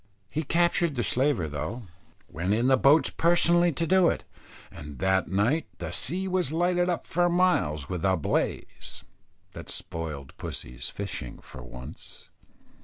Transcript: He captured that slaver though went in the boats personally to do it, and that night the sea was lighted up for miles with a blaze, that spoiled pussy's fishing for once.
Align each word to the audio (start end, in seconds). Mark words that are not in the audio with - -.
He 0.31 0.41
captured 0.41 0.95
that 0.95 1.03
slaver 1.03 1.47
though 1.47 1.83
went 2.27 2.55
in 2.55 2.65
the 2.69 2.75
boats 2.75 3.11
personally 3.11 3.71
to 3.73 3.85
do 3.85 4.09
it, 4.09 4.23
and 4.71 4.97
that 4.97 5.27
night 5.27 5.67
the 5.77 5.91
sea 5.91 6.27
was 6.27 6.51
lighted 6.51 6.89
up 6.89 7.05
for 7.05 7.29
miles 7.29 7.87
with 7.87 8.03
a 8.03 8.17
blaze, 8.17 9.03
that 9.51 9.69
spoiled 9.69 10.35
pussy's 10.37 10.89
fishing 10.89 11.37
for 11.37 11.61
once. 11.61 12.31